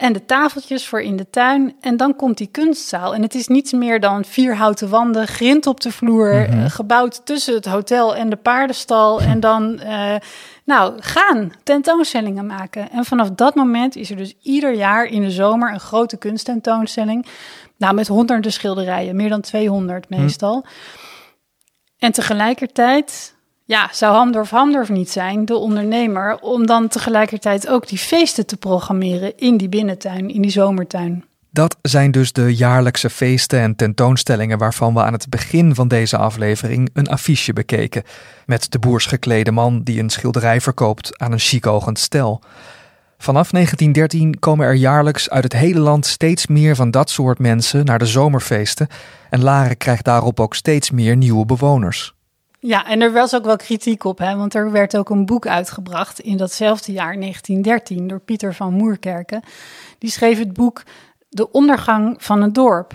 En 0.00 0.12
de 0.12 0.24
tafeltjes 0.24 0.86
voor 0.86 1.00
in 1.00 1.16
de 1.16 1.30
tuin. 1.30 1.74
En 1.80 1.96
dan 1.96 2.16
komt 2.16 2.38
die 2.38 2.46
kunstzaal. 2.46 3.14
En 3.14 3.22
het 3.22 3.34
is 3.34 3.48
niets 3.48 3.72
meer 3.72 4.00
dan 4.00 4.24
vier 4.24 4.56
houten 4.56 4.88
wanden, 4.88 5.26
grind 5.26 5.66
op 5.66 5.80
de 5.80 5.92
vloer, 5.92 6.34
mhm. 6.34 6.58
eh, 6.58 6.70
gebouwd 6.70 7.26
tussen 7.26 7.54
het 7.54 7.64
hotel 7.64 8.16
en 8.16 8.30
de 8.30 8.36
paardenstal. 8.36 9.20
En 9.20 9.40
dan, 9.40 9.80
uh, 9.82 10.14
nou, 10.64 10.94
gaan 11.00 11.52
tentoonstellingen 11.62 12.46
maken. 12.46 12.90
En 12.90 13.04
vanaf 13.04 13.30
dat 13.30 13.54
moment 13.54 13.96
is 13.96 14.10
er 14.10 14.16
dus 14.16 14.34
ieder 14.42 14.74
jaar 14.74 15.04
in 15.04 15.22
de 15.22 15.30
zomer 15.30 15.72
een 15.72 15.80
grote 15.80 16.16
kunsttentoonstelling. 16.16 17.26
Nou, 17.76 17.94
met 17.94 18.08
honderden 18.08 18.52
schilderijen, 18.52 19.16
meer 19.16 19.28
dan 19.28 19.40
200 19.40 20.08
mhm. 20.08 20.20
meestal. 20.20 20.64
En 21.98 22.12
tegelijkertijd 22.12 23.34
ja, 23.70 23.88
zou 23.92 24.14
Hamdorf 24.14 24.50
Hamdorf 24.50 24.88
niet 24.88 25.10
zijn, 25.10 25.44
de 25.44 25.54
ondernemer, 25.54 26.38
om 26.40 26.66
dan 26.66 26.88
tegelijkertijd 26.88 27.68
ook 27.68 27.88
die 27.88 27.98
feesten 27.98 28.46
te 28.46 28.56
programmeren 28.56 29.38
in 29.38 29.56
die 29.56 29.68
binnentuin, 29.68 30.30
in 30.30 30.42
die 30.42 30.50
zomertuin? 30.50 31.24
Dat 31.50 31.76
zijn 31.82 32.10
dus 32.10 32.32
de 32.32 32.56
jaarlijkse 32.56 33.10
feesten 33.10 33.60
en 33.60 33.76
tentoonstellingen 33.76 34.58
waarvan 34.58 34.94
we 34.94 35.02
aan 35.02 35.12
het 35.12 35.28
begin 35.28 35.74
van 35.74 35.88
deze 35.88 36.16
aflevering 36.16 36.90
een 36.92 37.08
affiche 37.08 37.52
bekeken. 37.52 38.02
Met 38.46 38.72
de 38.72 38.78
boers 38.78 39.06
geklede 39.06 39.50
man 39.50 39.82
die 39.82 40.00
een 40.00 40.10
schilderij 40.10 40.60
verkoopt 40.60 41.18
aan 41.18 41.32
een 41.32 41.38
chic 41.38 41.66
stel. 41.92 42.42
Vanaf 43.18 43.50
1913 43.50 44.38
komen 44.38 44.66
er 44.66 44.74
jaarlijks 44.74 45.30
uit 45.30 45.44
het 45.44 45.52
hele 45.52 45.80
land 45.80 46.06
steeds 46.06 46.46
meer 46.46 46.76
van 46.76 46.90
dat 46.90 47.10
soort 47.10 47.38
mensen 47.38 47.84
naar 47.84 47.98
de 47.98 48.06
zomerfeesten 48.06 48.88
en 49.30 49.42
Laren 49.42 49.76
krijgt 49.76 50.04
daarop 50.04 50.40
ook 50.40 50.54
steeds 50.54 50.90
meer 50.90 51.16
nieuwe 51.16 51.46
bewoners. 51.46 52.14
Ja, 52.62 52.86
en 52.86 53.00
er 53.00 53.12
was 53.12 53.34
ook 53.34 53.44
wel 53.44 53.56
kritiek 53.56 54.04
op, 54.04 54.18
hè, 54.18 54.36
want 54.36 54.54
er 54.54 54.70
werd 54.70 54.96
ook 54.96 55.10
een 55.10 55.26
boek 55.26 55.46
uitgebracht 55.46 56.20
in 56.20 56.36
datzelfde 56.36 56.92
jaar, 56.92 57.18
1913, 57.18 58.08
door 58.08 58.20
Pieter 58.20 58.54
van 58.54 58.72
Moerkerken. 58.72 59.42
Die 59.98 60.10
schreef 60.10 60.38
het 60.38 60.52
boek 60.52 60.82
De 61.28 61.50
ondergang 61.50 62.14
van 62.18 62.42
het 62.42 62.54
dorp. 62.54 62.92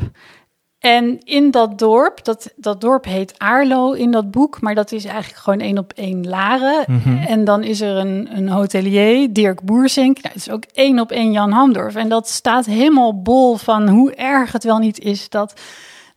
En 0.80 1.20
in 1.20 1.52
dat 1.52 1.80
dorp, 1.80 2.24
dat, 2.24 2.54
dat 2.56 2.82
dorp 2.82 3.06
heet 3.06 3.34
Aarlo 3.38 3.92
in 3.92 4.12
dat 4.12 4.32
boek, 4.32 4.62
maar 4.62 4.76
dat 4.76 4.92
is 4.92 5.06
eigenlijk 5.06 5.42
gewoon 5.44 5.60
één 5.60 5.78
op 5.78 5.94
één 5.96 6.28
Laren. 6.28 6.84
Mhm. 6.88 7.18
En 7.18 7.44
dan 7.44 7.64
is 7.64 7.82
er 7.82 7.98
een, 7.98 8.30
een 8.32 8.50
hotelier, 8.50 9.34
Dirk 9.34 9.62
Boersink. 9.62 10.22
Nou, 10.22 10.34
het 10.34 10.48
is 10.48 10.50
ook 10.50 10.64
één 10.74 11.00
op 11.00 11.12
één 11.12 11.32
Jan 11.32 11.52
Hamdorf. 11.52 11.96
En 11.96 12.10
dat 12.10 12.30
staat 12.30 12.66
helemaal 12.66 13.22
bol 13.22 13.56
van 13.56 13.90
hoe 13.90 14.16
erg 14.16 14.52
het 14.52 14.64
wel 14.64 14.78
niet 14.78 15.00
is 15.00 15.30
dat, 15.30 15.62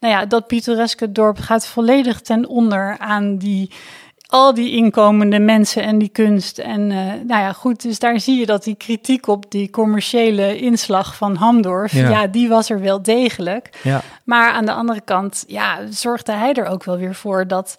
nou 0.01 0.15
ja, 0.15 0.27
dat 0.27 0.47
pittoreske 0.47 1.13
dorp 1.13 1.39
gaat 1.39 1.67
volledig 1.67 2.21
ten 2.21 2.49
onder 2.49 2.99
aan 2.99 3.37
die 3.37 3.71
al 4.29 4.55
die 4.55 4.71
inkomende 4.71 5.39
mensen 5.39 5.83
en 5.83 5.99
die 5.99 6.09
kunst. 6.09 6.59
En 6.59 6.91
eh, 6.91 6.97
nou 7.27 7.41
ja, 7.43 7.53
goed, 7.53 7.83
dus 7.83 7.99
daar 7.99 8.21
zie 8.21 8.39
je 8.39 8.47
dat 8.47 8.65
die 8.65 8.75
kritiek 8.75 9.27
op 9.27 9.51
die 9.51 9.71
commerciële 9.71 10.59
inslag 10.59 11.17
van 11.17 11.35
Hamdorf, 11.37 11.93
Ja. 11.93 12.09
ja, 12.11 12.27
die 12.27 12.49
was 12.49 12.71
er 12.71 12.81
wel 12.81 13.03
degelijk. 13.03 13.71
Ja. 13.83 14.03
Maar 14.25 14.53
aan 14.53 14.65
de 14.65 14.73
andere 14.73 15.01
kant, 15.01 15.45
ja, 15.47 15.79
zorgde 15.91 16.33
hij 16.33 16.53
er 16.53 16.67
ook 16.67 16.85
wel 16.85 16.97
weer 16.99 17.15
voor 17.15 17.47
dat, 17.47 17.77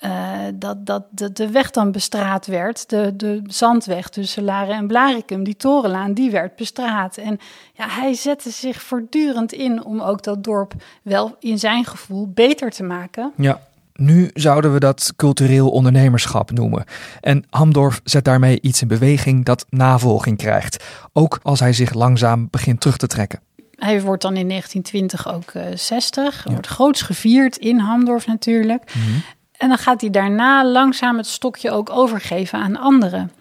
eh, 0.00 0.10
dat, 0.54 0.86
dat 0.86 1.04
de, 1.10 1.32
de 1.32 1.50
weg 1.50 1.70
dan 1.70 1.92
bestraat 1.92 2.46
werd. 2.46 2.88
De, 2.88 3.16
de 3.16 3.42
zandweg 3.46 4.08
tussen 4.08 4.44
Laren 4.44 4.74
en 4.74 4.86
Blarikum, 4.86 5.44
die 5.44 5.56
torenlaan, 5.56 6.12
die 6.12 6.30
werd 6.30 6.56
bestraat. 6.56 7.16
En 7.16 7.38
ja, 7.72 7.88
hij 7.88 8.14
zette 8.14 8.50
zich 8.50 8.82
voortdurend 8.82 9.52
in 9.52 9.84
om 9.84 10.00
ook 10.00 10.22
dat 10.22 10.44
dorp 10.44 10.74
wel 11.02 11.36
in 11.40 11.58
zijn 11.58 11.84
gevoel 11.84 12.30
beter 12.34 12.70
te 12.70 12.82
maken. 12.82 13.32
Ja. 13.36 13.60
Nu 13.92 14.30
zouden 14.34 14.72
we 14.72 14.80
dat 14.80 15.12
cultureel 15.16 15.70
ondernemerschap 15.70 16.50
noemen. 16.50 16.84
En 17.20 17.44
Hamdorf 17.50 18.00
zet 18.04 18.24
daarmee 18.24 18.60
iets 18.60 18.82
in 18.82 18.88
beweging 18.88 19.44
dat 19.44 19.66
navolging 19.68 20.38
krijgt. 20.38 20.84
Ook 21.12 21.38
als 21.42 21.60
hij 21.60 21.72
zich 21.72 21.94
langzaam 21.94 22.48
begint 22.50 22.80
terug 22.80 22.96
te 22.96 23.06
trekken. 23.06 23.40
Hij 23.74 24.02
wordt 24.02 24.22
dan 24.22 24.36
in 24.36 24.48
1920 24.48 25.34
ook 25.34 25.50
eh 25.50 25.76
60. 25.76 26.44
Wordt 26.50 26.66
groots 26.66 27.02
gevierd 27.02 27.56
in 27.56 27.78
Hamdorf 27.78 28.26
natuurlijk. 28.26 28.92
En 29.60 29.68
dan 29.68 29.78
gaat 29.78 30.00
hij 30.00 30.10
daarna 30.10 30.64
langzaam 30.66 31.16
het 31.16 31.26
stokje 31.26 31.70
ook 31.70 31.90
overgeven 31.90 32.58
aan 32.58 32.76
anderen. 32.78 33.32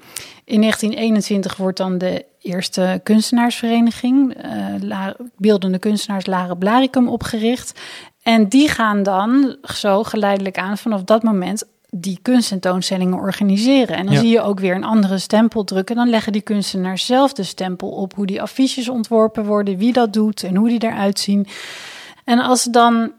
In 0.46 0.62
1921 0.62 1.56
wordt 1.58 1.78
dan 1.78 1.98
de 1.98 2.26
eerste 2.42 3.00
kunstenaarsvereniging, 3.04 4.34
eh, 4.34 5.08
beeldende 5.38 5.80
kunstenaars 5.80 6.26
Laren 6.26 6.58
Blaricum, 6.58 7.08
opgericht. 7.08 7.80
En 8.24 8.48
die 8.48 8.70
gaan 8.70 9.04
dan 9.04 9.56
zo 9.64 10.04
geleidelijk 10.04 10.58
aan 10.58 10.78
vanaf 10.78 11.04
dat 11.04 11.24
moment 11.24 11.64
die 11.90 12.20
kunsttentoonstellingen 12.22 13.18
organiseren. 13.18 13.96
En 13.98 14.06
dan 14.06 14.14
Ja. 14.14 14.20
zie 14.20 14.30
je 14.30 14.42
ook 14.42 14.60
weer 14.60 14.76
een 14.76 14.84
andere 14.84 15.18
stempel 15.18 15.64
drukken. 15.64 15.96
Dan 15.96 16.10
leggen 16.10 16.32
die 16.32 16.42
kunstenaars 16.42 17.06
zelf 17.06 17.34
de 17.34 17.44
stempel 17.44 17.90
op 17.90 18.14
hoe 18.16 18.26
die 18.26 18.42
affiches 18.42 18.90
ontworpen 18.90 19.46
worden, 19.46 19.78
wie 19.78 19.94
dat 19.94 20.14
doet 20.14 20.44
en 20.44 20.56
hoe 20.56 20.70
die 20.70 20.84
eruit 20.84 21.20
zien. 21.20 21.48
En 22.24 22.40
als 22.40 22.64
dan 22.64 23.12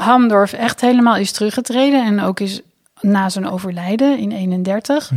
Hamdorf 0.00 0.52
echt 0.52 0.80
helemaal 0.80 1.16
is 1.16 1.32
teruggetreden 1.32 2.04
en 2.04 2.20
ook 2.20 2.40
is 2.40 2.60
na 3.00 3.28
zijn 3.28 3.48
overlijden 3.48 4.18
in 4.18 4.30
31, 4.32 5.10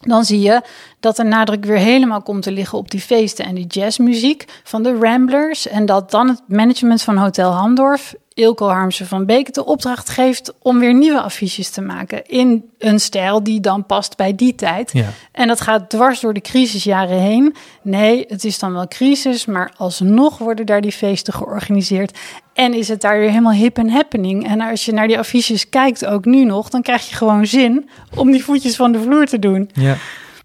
dan 0.00 0.24
zie 0.24 0.40
je 0.40 0.62
dat 1.00 1.16
de 1.16 1.24
nadruk 1.24 1.64
weer 1.64 1.76
helemaal 1.76 2.22
komt 2.22 2.42
te 2.42 2.52
liggen 2.52 2.78
op 2.78 2.90
die 2.90 3.00
feesten 3.00 3.44
en 3.44 3.54
die 3.54 3.66
jazzmuziek 3.66 4.44
van 4.64 4.82
de 4.82 4.98
Ramblers. 5.00 5.68
En 5.68 5.86
dat 5.86 6.10
dan 6.10 6.28
het 6.28 6.42
management 6.46 7.02
van 7.02 7.16
Hotel 7.16 7.50
Hamdorf, 7.50 8.14
Ilko 8.34 8.68
Harmsen 8.68 9.06
van 9.06 9.26
Beek, 9.26 9.54
de 9.54 9.64
opdracht 9.64 10.08
geeft 10.08 10.52
om 10.58 10.78
weer 10.78 10.94
nieuwe 10.94 11.20
affiches 11.20 11.70
te 11.70 11.80
maken. 11.80 12.26
In 12.26 12.64
een 12.78 13.00
stijl 13.00 13.42
die 13.42 13.60
dan 13.60 13.86
past 13.86 14.16
bij 14.16 14.34
die 14.34 14.54
tijd. 14.54 14.90
Ja. 14.92 15.08
En 15.32 15.48
dat 15.48 15.60
gaat 15.60 15.90
dwars 15.90 16.20
door 16.20 16.34
de 16.34 16.40
crisisjaren 16.40 17.20
heen. 17.20 17.54
Nee, 17.82 18.24
het 18.28 18.44
is 18.44 18.58
dan 18.58 18.72
wel 18.72 18.88
crisis, 18.88 19.46
maar 19.46 19.72
alsnog 19.76 20.38
worden 20.38 20.66
daar 20.66 20.80
die 20.80 20.92
feesten 20.92 21.32
georganiseerd. 21.32 22.18
En 22.54 22.74
is 22.74 22.88
het 22.88 23.00
daar 23.00 23.18
weer 23.18 23.28
helemaal 23.28 23.52
hip 23.52 23.78
en 23.78 23.90
happening. 23.90 24.46
En 24.46 24.60
als 24.60 24.84
je 24.84 24.92
naar 24.92 25.08
die 25.08 25.18
affiches 25.18 25.68
kijkt, 25.68 26.06
ook 26.06 26.24
nu 26.24 26.44
nog, 26.44 26.68
dan 26.68 26.82
krijg 26.82 27.08
je 27.08 27.14
gewoon 27.14 27.46
zin 27.46 27.88
om 28.14 28.30
die 28.30 28.44
voetjes 28.44 28.76
van 28.76 28.92
de 28.92 29.00
vloer 29.00 29.26
te 29.26 29.38
doen. 29.38 29.70
Ja, 29.72 29.96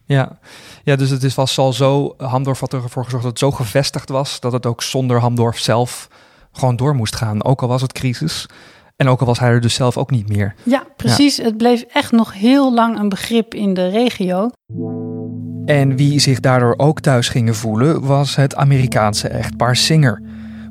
ja. 0.05 0.37
ja 0.83 0.95
dus 0.95 1.09
het 1.09 1.23
is 1.23 1.35
was 1.35 1.57
al 1.57 1.73
zo, 1.73 2.13
Hamdorf 2.17 2.59
had 2.59 2.73
ervoor 2.73 3.03
gezorgd 3.03 3.25
dat 3.25 3.31
het 3.31 3.39
zo 3.39 3.51
gevestigd 3.51 4.09
was, 4.09 4.39
dat 4.39 4.51
het 4.51 4.65
ook 4.65 4.83
zonder 4.83 5.19
Hamdorf 5.19 5.59
zelf 5.59 6.07
gewoon 6.57 6.75
door 6.75 6.95
moest 6.95 7.15
gaan. 7.15 7.43
Ook 7.43 7.61
al 7.61 7.67
was 7.67 7.81
het 7.81 7.93
crisis. 7.93 8.45
En 8.95 9.07
ook 9.07 9.19
al 9.19 9.25
was 9.25 9.39
hij 9.39 9.49
er 9.49 9.61
dus 9.61 9.73
zelf 9.73 9.97
ook 9.97 10.11
niet 10.11 10.29
meer. 10.29 10.55
Ja, 10.63 10.83
precies. 10.95 11.37
Het 11.37 11.57
bleef 11.57 11.81
echt 11.81 12.11
nog 12.11 12.33
heel 12.33 12.73
lang 12.73 12.99
een 12.99 13.09
begrip 13.09 13.53
in 13.53 13.73
de 13.73 13.87
regio. 13.87 14.49
En 15.65 15.95
wie 15.95 16.19
zich 16.19 16.39
daardoor 16.39 16.73
ook 16.77 16.99
thuis 16.99 17.29
gingen 17.29 17.55
voelen, 17.55 18.05
was 18.05 18.35
het 18.35 18.55
Amerikaanse 18.55 19.27
echtpaar 19.27 19.75
Singer. 19.75 20.21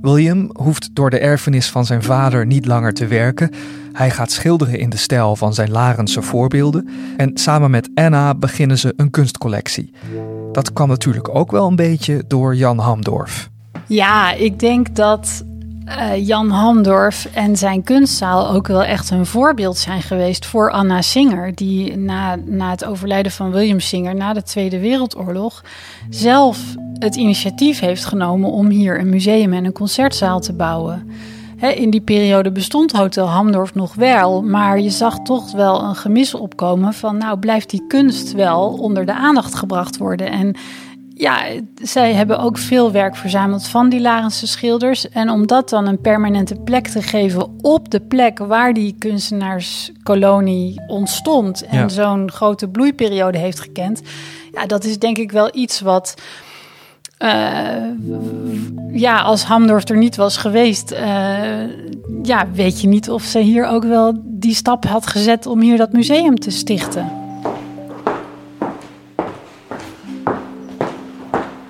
William 0.00 0.50
hoeft 0.52 0.94
door 0.94 1.10
de 1.10 1.18
erfenis 1.18 1.70
van 1.70 1.86
zijn 1.86 2.02
vader 2.02 2.46
niet 2.46 2.66
langer 2.66 2.92
te 2.92 3.06
werken. 3.06 3.50
Hij 3.92 4.10
gaat 4.10 4.30
schilderen 4.30 4.78
in 4.78 4.90
de 4.90 4.96
stijl 4.96 5.36
van 5.36 5.54
zijn 5.54 5.70
Larense 5.70 6.22
voorbeelden. 6.22 6.88
En 7.16 7.30
samen 7.34 7.70
met 7.70 7.90
Anna 7.94 8.34
beginnen 8.34 8.78
ze 8.78 8.92
een 8.96 9.10
kunstcollectie. 9.10 9.94
Dat 10.52 10.72
kwam 10.72 10.88
natuurlijk 10.88 11.34
ook 11.34 11.50
wel 11.50 11.66
een 11.66 11.76
beetje 11.76 12.24
door 12.26 12.56
Jan 12.56 12.78
Hamdorf. 12.78 13.50
Ja, 13.86 14.32
ik 14.32 14.58
denk 14.60 14.96
dat 14.96 15.44
eh, 15.86 16.26
Jan 16.26 16.50
Hamdorf 16.50 17.28
en 17.34 17.56
zijn 17.56 17.82
kunstzaal 17.82 18.50
ook 18.50 18.66
wel 18.66 18.84
echt 18.84 19.10
een 19.10 19.26
voorbeeld 19.26 19.78
zijn 19.78 20.02
geweest 20.02 20.46
voor 20.46 20.70
Anna 20.70 21.02
Singer. 21.02 21.54
Die 21.54 21.96
na, 21.96 22.36
na 22.44 22.70
het 22.70 22.84
overlijden 22.84 23.32
van 23.32 23.50
William 23.50 23.80
Singer 23.80 24.14
na 24.14 24.32
de 24.32 24.42
Tweede 24.42 24.80
Wereldoorlog 24.80 25.64
zelf 26.10 26.74
het 26.98 27.16
initiatief 27.16 27.80
heeft 27.80 28.04
genomen 28.04 28.50
om 28.50 28.68
hier 28.68 29.00
een 29.00 29.08
museum 29.08 29.52
en 29.52 29.64
een 29.64 29.72
concertzaal 29.72 30.40
te 30.40 30.52
bouwen. 30.52 31.10
In 31.56 31.90
die 31.90 32.00
periode 32.00 32.50
bestond 32.52 32.92
Hotel 32.92 33.26
Hamdorf 33.26 33.74
nog 33.74 33.94
wel, 33.94 34.42
maar 34.42 34.80
je 34.80 34.90
zag 34.90 35.18
toch 35.18 35.52
wel 35.52 35.82
een 35.82 35.94
gemis 35.94 36.34
opkomen 36.34 36.94
van 36.94 37.18
nou 37.18 37.38
blijft 37.38 37.70
die 37.70 37.86
kunst 37.88 38.32
wel 38.32 38.68
onder 38.68 39.06
de 39.06 39.14
aandacht 39.14 39.54
gebracht 39.54 39.96
worden. 39.96 40.30
En 40.30 40.56
ja, 41.18 41.44
zij 41.82 42.14
hebben 42.14 42.38
ook 42.38 42.58
veel 42.58 42.92
werk 42.92 43.16
verzameld 43.16 43.66
van 43.66 43.88
die 43.88 44.00
Larense 44.00 44.46
schilders. 44.46 45.08
En 45.08 45.30
om 45.30 45.46
dat 45.46 45.68
dan 45.68 45.86
een 45.86 46.00
permanente 46.00 46.54
plek 46.54 46.86
te 46.88 47.02
geven 47.02 47.48
op 47.62 47.90
de 47.90 48.00
plek 48.00 48.38
waar 48.38 48.72
die 48.72 48.94
kunstenaarskolonie 48.98 50.80
ontstond 50.86 51.64
en 51.66 51.78
Ja. 51.78 51.88
zo'n 51.88 52.30
grote 52.30 52.68
bloeiperiode 52.68 53.38
heeft 53.38 53.60
gekend, 53.60 54.02
ja, 54.52 54.66
dat 54.66 54.84
is 54.84 54.98
denk 54.98 55.18
ik 55.18 55.32
wel 55.32 55.50
iets 55.54 55.80
wat. 55.80 56.14
eh, 57.18 57.74
ja, 58.92 59.20
als 59.20 59.44
Hamdorf 59.44 59.88
er 59.88 59.96
niet 59.96 60.16
was 60.16 60.36
geweest, 60.36 60.90
eh, 60.90 61.04
ja, 62.22 62.46
weet 62.52 62.80
je 62.80 62.88
niet 62.88 63.10
of 63.10 63.22
ze 63.22 63.38
hier 63.38 63.66
ook 63.66 63.84
wel 63.84 64.12
die 64.24 64.54
stap 64.54 64.84
had 64.86 65.06
gezet 65.06 65.46
om 65.46 65.60
hier 65.60 65.76
dat 65.76 65.92
museum 65.92 66.38
te 66.38 66.50
stichten. 66.50 67.10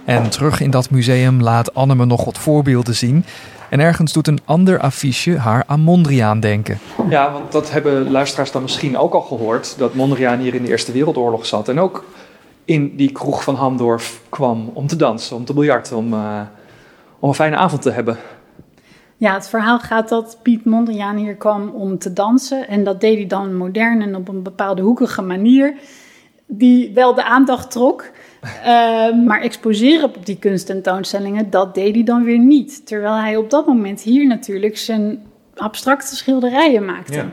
En 0.07 0.31
terug 0.31 0.61
in 0.61 0.71
dat 0.71 0.91
museum 0.91 1.43
laat 1.43 1.75
Anne 1.75 1.95
me 1.95 2.05
nog 2.05 2.25
wat 2.25 2.39
voorbeelden 2.39 2.95
zien. 2.95 3.25
En 3.71 3.81
ergens 3.81 4.13
doet 4.13 4.27
een 4.27 4.41
ander 4.45 4.79
affiche 4.79 5.39
haar 5.39 5.65
aan 5.67 5.81
Mondriaan 5.81 6.41
denken. 6.41 6.79
Ja, 7.09 7.33
want 7.33 7.53
dat 7.53 7.71
hebben 7.71 8.11
luisteraars 8.11 8.53
dan 8.53 8.63
misschien 8.63 8.99
ook 8.99 9.15
al 9.15 9.21
gehoord. 9.21 9.79
Dat 9.79 9.95
Mondriaan 9.95 10.39
hier 10.39 10.55
in 10.55 10.63
de 10.63 10.69
Eerste 10.69 10.93
Wereldoorlog 10.93 11.47
zat. 11.47 11.69
En 11.69 11.81
ook 11.81 12.05
in 12.65 12.97
die 12.97 13.13
kroeg 13.13 13.43
van 13.43 13.55
Hamdorf 13.55 14.21
kwam 14.29 14.71
om 14.73 14.87
te 14.87 14.97
dansen, 14.97 15.37
om 15.37 15.45
te 15.45 15.55
biljarten, 15.55 15.97
om, 15.97 16.13
eh, 16.13 16.41
om 17.19 17.29
een 17.29 17.35
fijne 17.35 17.57
avond 17.57 17.83
te 17.83 17.91
hebben. 17.91 18.17
Ja, 19.17 19.35
het 19.35 19.49
verhaal 19.49 19.79
gaat 19.79 20.09
dat 20.09 20.39
Piet 20.43 20.65
Mondriaan 20.65 21.17
hier 21.17 21.35
kwam 21.35 21.69
om 21.69 21.99
te 21.99 22.13
dansen. 22.13 22.69
En 22.69 22.85
dat 22.85 23.01
deed 23.01 23.17
hij 23.17 23.27
dan 23.27 23.57
modern 23.57 24.03
en 24.03 24.17
op 24.17 24.29
een 24.29 24.43
bepaalde 24.43 24.83
hoekige 24.83 25.23
manier. 25.23 25.75
Die 26.47 26.95
wel 26.95 27.15
de 27.15 27.25
aandacht 27.25 27.71
trok. 27.71 28.05
Eh, 28.41 29.25
maar 29.27 29.41
exposeren 29.41 30.05
op 30.05 30.27
die 30.27 30.39
kunsttentoonstellingen, 30.39 31.51
dat 31.51 31.75
deed 31.75 31.95
hij 31.95 32.05
dan 32.05 32.25
weer 32.25 32.39
niet. 32.39 32.87
Terwijl 32.87 33.15
hij 33.15 33.37
op 33.37 33.51
dat 33.51 33.67
moment 33.67 34.01
hier 34.01 34.27
natuurlijk 34.27 34.77
zijn 34.79 35.23
abstracte 35.55 36.17
schilderijen 36.17 36.85
maakte. 36.85 37.13
Ja. 37.15 37.31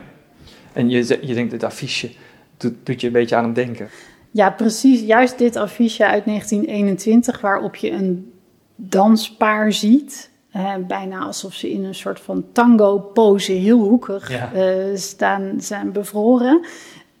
En 0.72 0.90
je, 0.90 1.18
je 1.22 1.34
denkt, 1.34 1.50
dit 1.50 1.62
affiche 1.64 2.10
doet, 2.56 2.74
doet 2.82 3.00
je 3.00 3.06
een 3.06 3.12
beetje 3.12 3.36
aan 3.36 3.44
hem 3.44 3.52
denken. 3.52 3.88
Ja, 4.30 4.50
precies. 4.50 5.00
Juist 5.00 5.38
dit 5.38 5.56
affiche 5.56 6.06
uit 6.06 6.24
1921, 6.24 7.40
waarop 7.40 7.76
je 7.76 7.90
een 7.90 8.32
danspaar 8.76 9.72
ziet. 9.72 10.30
eh, 10.52 10.74
bijna 10.86 11.18
alsof 11.18 11.54
ze 11.54 11.70
in 11.70 11.84
een 11.84 11.94
soort 11.94 12.20
van 12.20 12.44
tango-pose, 12.52 13.52
heel 13.52 13.78
hoekig, 13.78 14.30
Ja. 14.30 14.52
eh, 14.52 14.74
staan, 14.94 15.54
zijn 15.58 15.92
bevroren. 15.92 16.64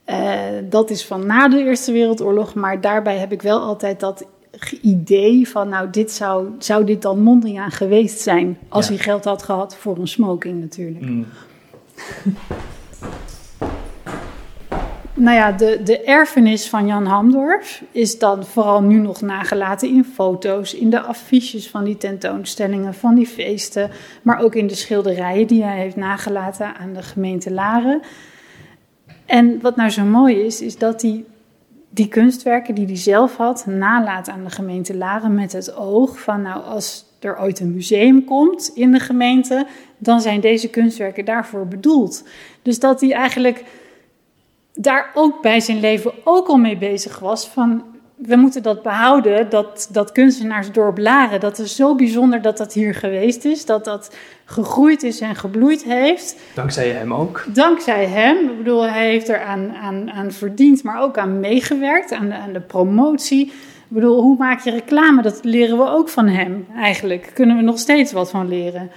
Eh, 0.04 0.38
dat 0.70 0.90
is 0.90 1.06
van 1.06 1.26
na 1.26 1.48
de 1.48 1.58
Eerste 1.58 1.92
Wereldoorlog, 1.92 2.54
maar 2.54 2.80
daarbij 2.80 3.18
heb 3.18 3.32
ik 3.32 3.42
wel 3.42 3.60
altijd 3.60 4.00
dat 4.00 4.26
idee 4.82 5.48
van, 5.48 5.68
nou, 5.68 5.90
dit 5.90 6.10
zou, 6.10 6.48
zou 6.58 6.84
dit 6.84 7.02
dan 7.02 7.20
Mondriaan 7.22 7.70
geweest 7.70 8.20
zijn, 8.20 8.58
als 8.68 8.88
Ja. 8.88 8.94
hij 8.94 9.02
geld 9.02 9.24
had 9.24 9.42
gehad 9.42 9.76
voor 9.76 9.98
een 9.98 10.08
smoking 10.08 10.60
natuurlijk. 10.60 11.04
nou 15.14 15.36
ja, 15.36 15.52
de, 15.52 15.80
de 15.84 16.02
erfenis 16.02 16.68
van 16.68 16.86
Jan 16.86 17.06
Hamdorf 17.06 17.82
is 17.90 18.18
dan 18.18 18.44
vooral 18.44 18.82
nu 18.82 18.98
nog 18.98 19.20
nagelaten 19.20 19.88
in 19.88 20.04
foto's, 20.04 20.74
in 20.74 20.90
de 20.90 21.00
affiches 21.00 21.68
van 21.70 21.84
die 21.84 21.96
tentoonstellingen, 21.96 22.94
van 22.94 23.14
die 23.14 23.26
feesten, 23.26 23.90
maar 24.22 24.38
ook 24.40 24.54
in 24.54 24.66
de 24.66 24.74
schilderijen 24.74 25.46
die 25.46 25.62
hij 25.64 25.78
heeft 25.78 25.96
nagelaten 25.96 26.74
aan 26.76 26.92
de 26.92 27.02
gemeente 27.02 27.52
Laren. 27.52 28.02
En 29.26 29.60
wat 29.60 29.76
nou 29.76 29.90
zo 29.90 30.04
mooi 30.04 30.36
is, 30.40 30.60
is 30.60 30.78
dat 30.78 31.02
hij 31.02 31.24
die 31.90 32.08
kunstwerken 32.08 32.74
die 32.74 32.86
hij 32.86 32.96
zelf 32.96 33.36
had 33.36 33.66
nalaat 33.66 34.28
aan 34.28 34.44
de 34.44 34.50
gemeente 34.50 34.96
Laren 34.96 35.34
met 35.34 35.52
het 35.52 35.76
oog 35.76 36.20
van, 36.20 36.42
nou, 36.42 36.64
als 36.64 37.04
er 37.20 37.38
ooit 37.38 37.60
een 37.60 37.74
museum 37.74 38.24
komt 38.24 38.70
in 38.74 38.92
de 38.92 39.00
gemeente, 39.00 39.66
dan 39.98 40.20
zijn 40.20 40.40
deze 40.40 40.70
kunstwerken 40.70 41.24
daarvoor 41.24 41.66
bedoeld. 41.66 42.24
Dus 42.62 42.78
dat 42.78 43.00
hij 43.00 43.12
eigenlijk 43.12 43.64
daar 44.74 45.10
ook 45.14 45.42
bij 45.42 45.60
zijn 45.60 45.80
leven 45.80 46.12
ook 46.24 46.48
al 46.48 46.56
mee 46.56 46.76
bezig 46.76 47.18
was 47.18 47.48
van 47.48 47.82
we 48.16 48.36
moeten 48.36 48.62
dat 48.62 48.82
behouden, 48.82 49.50
dat, 49.50 49.88
dat 49.92 50.12
kunstenaarsdorp 50.12 50.98
Laren. 50.98 51.40
Dat 51.40 51.58
is 51.58 51.76
zo 51.76 51.94
bijzonder 51.94 52.42
dat 52.42 52.56
dat 52.56 52.72
hier 52.72 52.94
geweest 52.94 53.44
is, 53.44 53.66
dat 53.66 53.84
dat 53.84 54.16
gegroeid 54.44 55.02
is 55.02 55.20
en 55.20 55.34
gebloeid 55.34 55.84
heeft. 55.84 56.36
Dankzij 56.54 56.88
hem 56.88 57.14
ook? 57.14 57.44
Dankzij 57.48 58.06
hem. 58.06 58.36
Ik 58.36 58.56
bedoel, 58.56 58.82
hij 58.82 59.06
heeft 59.10 59.28
er 59.28 59.42
aan, 59.42 59.72
aan, 59.82 60.10
aan 60.10 60.32
verdiend, 60.32 60.82
maar 60.82 61.00
ook 61.00 61.18
aan 61.18 61.40
meegewerkt, 61.40 62.12
aan 62.12 62.28
de, 62.28 62.34
aan 62.34 62.52
de 62.52 62.60
promotie. 62.60 63.46
Ik 63.46 64.00
bedoel, 64.00 64.20
hoe 64.20 64.36
maak 64.36 64.60
je 64.60 64.70
reclame? 64.70 65.22
Dat 65.22 65.40
leren 65.42 65.78
we 65.78 65.88
ook 65.88 66.08
van 66.08 66.28
hem 66.28 66.66
eigenlijk. 66.76 67.30
Kunnen 67.34 67.56
we 67.56 67.62
nog 67.62 67.78
steeds 67.78 68.12
wat 68.12 68.30
van 68.30 68.48
leren. 68.48 68.90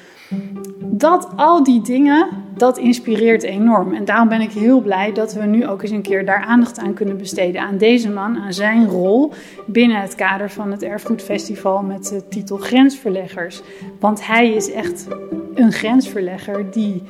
Dat, 0.79 1.29
al 1.35 1.63
die 1.63 1.81
dingen, 1.81 2.27
dat 2.55 2.77
inspireert 2.77 3.43
enorm. 3.43 3.93
En 3.93 4.05
daarom 4.05 4.27
ben 4.29 4.41
ik 4.41 4.51
heel 4.51 4.81
blij 4.81 5.13
dat 5.13 5.33
we 5.33 5.43
nu 5.43 5.67
ook 5.67 5.81
eens 5.81 5.91
een 5.91 6.01
keer 6.01 6.25
daar 6.25 6.43
aandacht 6.43 6.79
aan 6.79 6.93
kunnen 6.93 7.17
besteden. 7.17 7.61
Aan 7.61 7.77
deze 7.77 8.09
man, 8.09 8.37
aan 8.37 8.53
zijn 8.53 8.87
rol 8.87 9.33
binnen 9.65 10.01
het 10.01 10.15
kader 10.15 10.49
van 10.49 10.71
het 10.71 10.83
Erfgoedfestival 10.83 11.81
met 11.81 12.07
de 12.07 12.27
titel 12.27 12.57
Grensverleggers. 12.57 13.61
Want 13.99 14.27
hij 14.27 14.53
is 14.53 14.71
echt 14.71 15.07
een 15.55 15.71
grensverlegger 15.71 16.71
die 16.71 17.03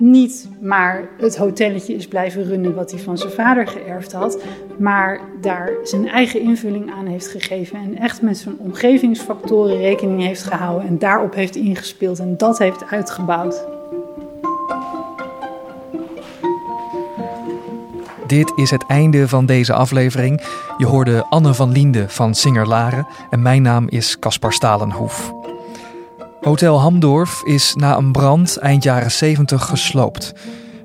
niet 0.00 0.48
maar 0.60 1.08
het 1.18 1.36
hotelletje 1.36 1.94
is 1.94 2.08
blijven 2.08 2.44
runnen 2.44 2.74
wat 2.74 2.90
hij 2.90 3.00
van 3.00 3.18
zijn 3.18 3.32
vader 3.32 3.66
geërfd 3.66 4.12
had, 4.12 4.42
maar 4.78 5.20
daar 5.40 5.70
zijn 5.84 6.08
eigen 6.08 6.40
invulling 6.40 6.92
aan 6.92 7.06
heeft 7.06 7.28
gegeven 7.28 7.78
en 7.78 7.98
echt 7.98 8.22
met 8.22 8.38
zijn 8.38 8.58
omgevingsfactoren 8.58 9.76
rekening 9.76 10.22
heeft 10.22 10.42
gehouden 10.42 10.88
en 10.88 10.98
daarop 10.98 11.34
heeft 11.34 11.56
ingespeeld 11.56 12.18
en 12.18 12.36
dat 12.36 12.58
heeft 12.58 12.84
uitgebouwd. 12.90 13.64
Dit 18.26 18.52
is 18.56 18.70
het 18.70 18.86
einde 18.86 19.28
van 19.28 19.46
deze 19.46 19.72
aflevering. 19.72 20.40
Je 20.78 20.86
hoorde 20.86 21.26
Anne 21.28 21.54
van 21.54 21.72
Liende 21.72 22.08
van 22.08 22.34
Singer 22.34 22.68
Laren 22.68 23.06
en 23.30 23.42
mijn 23.42 23.62
naam 23.62 23.88
is 23.88 24.18
Caspar 24.18 24.52
Stalenhoef. 24.52 25.39
Hotel 26.40 26.80
Hamdorf 26.80 27.42
is 27.44 27.74
na 27.74 27.96
een 27.96 28.12
brand 28.12 28.56
eind 28.58 28.82
jaren 28.82 29.10
70 29.10 29.66
gesloopt. 29.66 30.32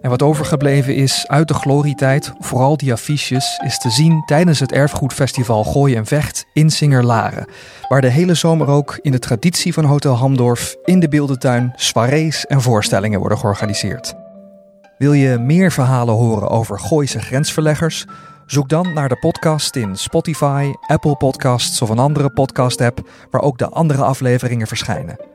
En 0.01 0.09
wat 0.09 0.21
overgebleven 0.21 0.95
is 0.95 1.25
uit 1.27 1.47
de 1.47 1.53
glorietijd, 1.53 2.33
vooral 2.39 2.77
die 2.77 2.91
affiches, 2.91 3.59
is 3.65 3.77
te 3.77 3.89
zien 3.89 4.23
tijdens 4.25 4.59
het 4.59 4.71
erfgoedfestival 4.71 5.63
Gooi 5.63 5.95
en 5.95 6.05
Vecht 6.05 6.45
in 6.53 6.69
Singerlaren. 6.69 7.47
Waar 7.87 8.01
de 8.01 8.07
hele 8.07 8.33
zomer 8.33 8.67
ook 8.67 8.99
in 9.01 9.11
de 9.11 9.19
traditie 9.19 9.73
van 9.73 9.83
Hotel 9.83 10.15
Hamdorf 10.15 10.75
in 10.83 10.99
de 10.99 11.09
beeldentuin 11.09 11.73
soirees 11.75 12.45
en 12.45 12.61
voorstellingen 12.61 13.19
worden 13.19 13.37
georganiseerd. 13.37 14.13
Wil 14.97 15.13
je 15.13 15.37
meer 15.37 15.71
verhalen 15.71 16.15
horen 16.15 16.49
over 16.49 16.79
Gooise 16.79 17.19
grensverleggers? 17.19 18.05
Zoek 18.45 18.69
dan 18.69 18.93
naar 18.93 19.09
de 19.09 19.17
podcast 19.17 19.75
in 19.75 19.95
Spotify, 19.95 20.73
Apple 20.87 21.15
Podcasts 21.15 21.81
of 21.81 21.89
een 21.89 21.99
andere 21.99 22.29
podcast-app 22.29 23.09
waar 23.31 23.41
ook 23.41 23.57
de 23.57 23.69
andere 23.69 24.03
afleveringen 24.03 24.67
verschijnen. 24.67 25.34